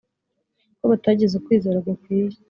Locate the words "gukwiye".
1.87-2.37